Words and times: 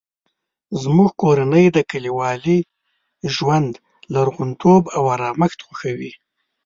زموږ 0.81 1.09
کورنۍ 1.21 1.65
د 1.71 1.77
کلیوالي 1.91 2.59
ژوند 3.35 3.71
لرغونتوب 4.13 4.83
او 4.95 5.03
ارامښت 5.15 5.59
خوښوي 5.65 6.11